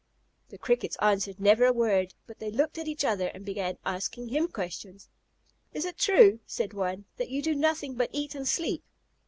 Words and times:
The 0.49 0.57
Crickets 0.57 0.97
answered 0.99 1.39
never 1.39 1.63
a 1.65 1.71
word, 1.71 2.15
but 2.25 2.39
they 2.39 2.49
looked 2.49 2.79
at 2.79 2.87
each 2.87 3.05
other 3.05 3.27
and 3.27 3.45
began 3.45 3.77
asking 3.85 4.29
him 4.29 4.47
questions. 4.47 5.09
"Is 5.73 5.85
it 5.85 5.99
true," 5.99 6.39
said 6.47 6.73
one, 6.73 7.05
"that 7.17 7.29
you 7.29 7.43
do 7.43 7.53
nothing 7.53 7.93
but 7.93 8.09
eat 8.11 8.33
and 8.33 8.47
sleep?" 8.47 8.83